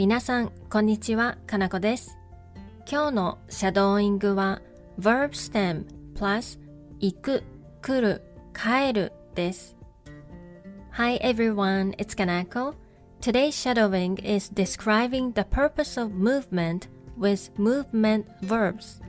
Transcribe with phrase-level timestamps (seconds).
[0.00, 2.18] 皆さん、こんにちは、かなこです。
[2.90, 4.60] 今日のシャドーイングは
[5.00, 6.58] verb stem plus
[7.00, 7.42] 行く、
[7.82, 8.22] 来る、
[8.54, 9.76] 帰るです。
[10.92, 12.74] Hi everyone, it's Kanako.
[13.20, 16.88] Today's shadowing is describing the purpose of movement
[17.18, 19.00] with movement verbs.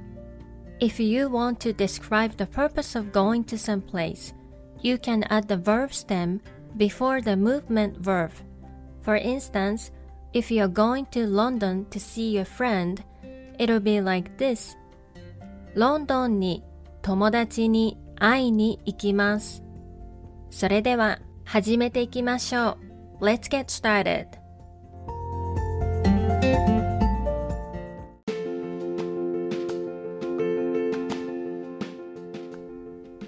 [0.79, 4.33] If you want to describe the purpose of going to some place,
[4.81, 6.41] you can add the verb stem
[6.77, 8.31] before the movement verb.
[9.01, 9.91] For instance,
[10.33, 13.03] if you're going to London to see your friend,
[13.59, 14.77] it'll be like this.
[15.75, 16.63] ロンドンに
[17.01, 19.63] 友達に会いに行きます。
[20.49, 22.77] それでは始めていきましょ
[23.19, 23.25] う。
[23.25, 24.27] Let's get started.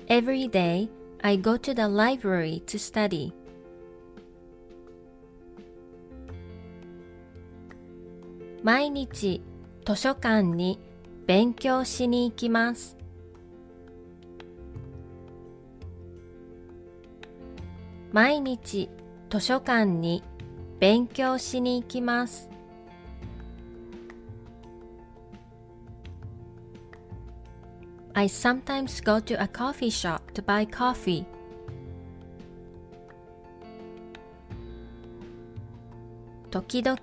[0.08, 0.90] Every day,
[1.22, 3.32] I go to the library to study.
[8.65, 9.43] 毎日
[9.87, 10.81] 図書館に
[11.27, 12.97] 勉強しに行きます。
[18.11, 18.89] 毎日
[19.29, 20.23] 図書館に
[20.81, 22.49] 勉強しに行きます。
[28.15, 31.27] I sometimes go to a coffee shop to buy coffee.
[36.51, 36.97] 時々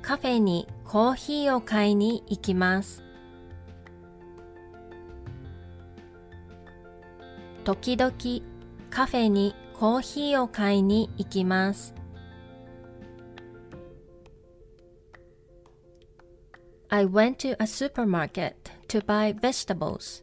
[0.00, 3.02] カフェにコーヒーを買いに行きます。
[7.64, 8.12] 時々
[8.90, 11.94] カフェにコーヒーを買いに行きます。
[16.90, 18.54] I went to a supermarket
[18.88, 20.22] to buy vegetables.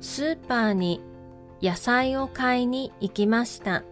[0.00, 1.00] スーパーに
[1.62, 3.84] 野菜を買いに行きました。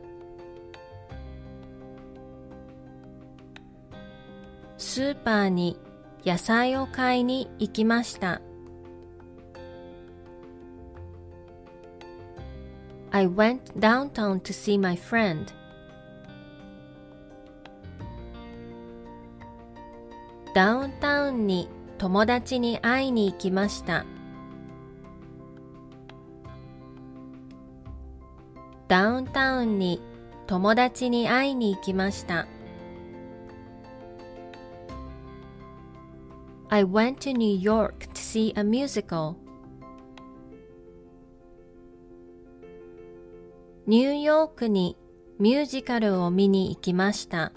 [4.91, 5.78] スーパーに
[6.27, 8.41] 野菜を買いに行きました。
[13.12, 15.47] I went downtown to see my friend.
[20.56, 24.05] ダウンタウンに友達に会いに行きました。
[28.89, 30.03] ダウンタウンに
[30.49, 32.49] 友達に会いに行きました。
[36.72, 39.34] I went to New York to see a musical.
[43.88, 44.97] ニューヨークに
[45.41, 47.50] ミュージカルを見に行きました。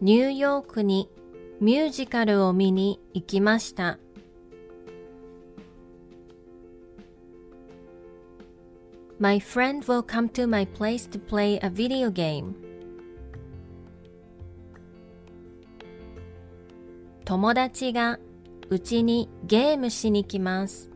[0.00, 1.10] ニューヨークに
[1.60, 3.98] ミュージカルを見に行きました。
[9.18, 12.54] My friend will come to my place to play a video game.
[17.26, 18.20] 友達が
[18.70, 20.92] うちにゲームしに来ます。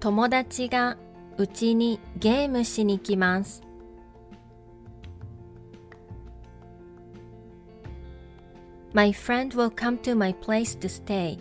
[0.00, 0.98] 友達が
[1.38, 3.62] うちにゲームしに来ます。
[8.92, 11.38] My friend will come to my place to stay.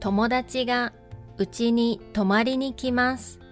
[0.00, 0.94] 友達が
[1.36, 3.45] うちに泊まりに来ます。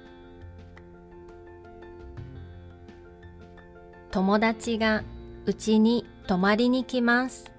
[4.14, 5.02] 友達が
[5.44, 7.50] うちに泊まりに来ます。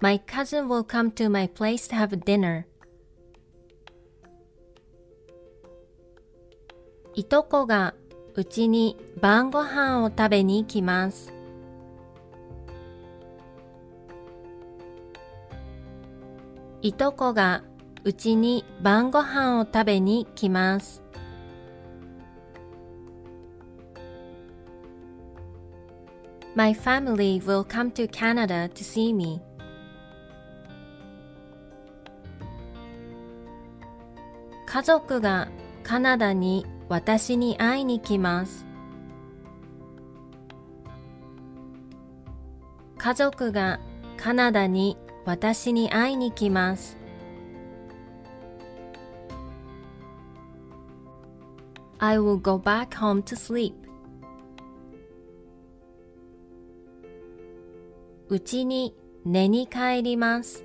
[0.00, 2.64] My cousin will come to my place to have dinner.
[7.14, 7.94] いとこが
[8.34, 11.32] うちに晩ご飯を食べに来ます。
[16.82, 17.62] いとこが
[18.02, 21.08] うちに晩ご飯を食べに来ます。
[26.55, 29.41] My family will come to Canada to see me.
[34.65, 35.49] 家族が
[35.83, 38.65] カナダに私に会いに来ます。
[42.97, 43.79] 家族が
[44.17, 46.97] カナダに私に会いに来ます。
[51.99, 53.73] I will go back home to sleep.
[58.32, 58.94] うちに
[59.24, 60.64] 寝に帰ります。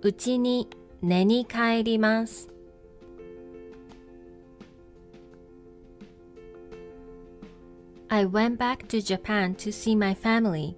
[0.00, 0.70] うちに
[1.02, 2.48] 寝に帰ります。
[8.08, 10.74] I went back to Japan to see my family.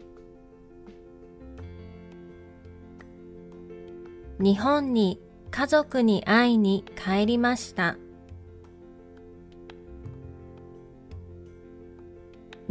[4.40, 5.20] 日本に
[5.52, 7.96] 家族に会いに帰りました。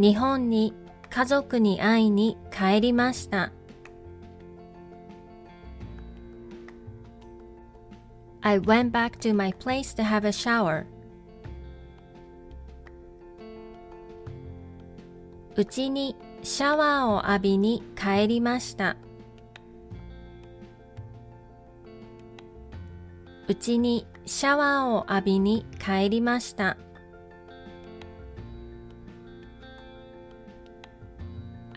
[0.01, 0.73] 日本に
[1.11, 3.51] 家族に会いに帰りました。
[8.41, 10.87] I went back to my place to have a shower.
[15.55, 18.97] うちにシャワーを浴びに帰りました。
[23.47, 26.75] うちにシャワーを浴びに帰りました。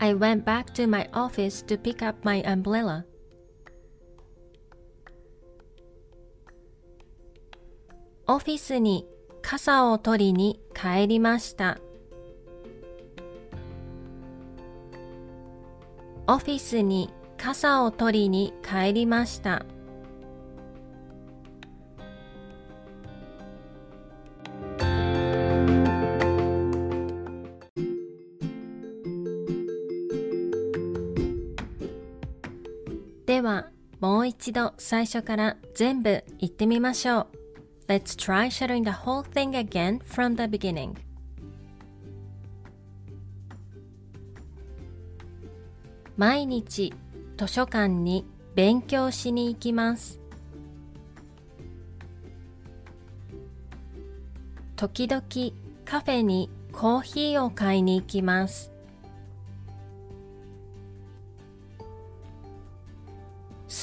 [0.05, 3.05] I went back to my office to pick up my umbrella.
[8.27, 9.07] オフィスに
[9.41, 11.79] 傘を取りに帰りました。
[16.27, 19.65] オフィスに傘を取りに帰りました。
[34.45, 37.27] 一度最初から全部言ってみましょう。
[37.87, 40.93] Let's try shadowing the whole thing again from the beginning.
[46.15, 46.93] 毎日
[47.37, 50.19] 図書館に勉強しに行きます。
[54.75, 55.23] 時々
[55.85, 58.74] カフェにコーヒーを買いに行きます。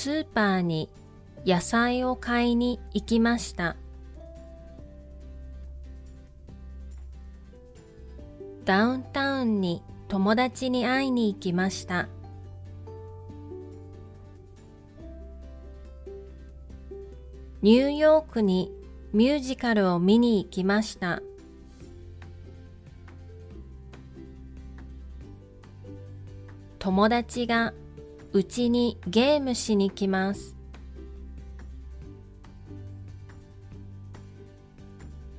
[0.03, 0.91] スーパーに
[1.47, 3.77] 野菜を買いに行きました。
[8.65, 12.09] ダウンタウンに友達に会いに行きました。
[17.63, 18.73] ニューヨークに
[19.13, 21.23] ミュージカルを見に行きました。
[26.81, 27.73] 友達が
[28.35, 30.57] うちにゲームしに来ます。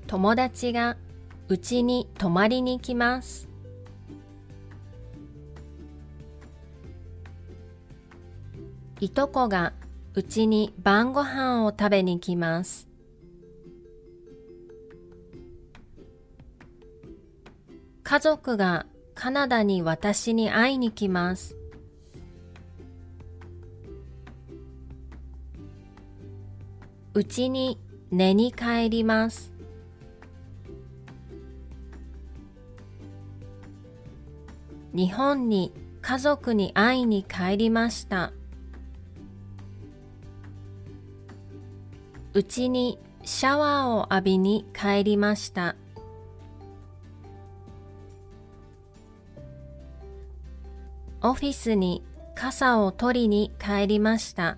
[0.05, 0.95] 友達が
[1.47, 3.47] うちに泊まりに来ます。
[8.99, 9.73] いとこが
[10.13, 12.87] うちに晩ご飯を食べに来ます。
[18.03, 18.85] 家族が
[19.15, 21.57] カナダに私に会いに来ます。
[27.15, 27.77] うちに
[28.09, 29.53] 寝に帰ります。
[34.95, 35.71] 日本に
[36.01, 38.33] 家族に会いに帰りました。
[42.33, 45.75] うちにシャワーを浴びに帰りました。
[51.21, 54.57] オフィスに傘を取りに帰りました。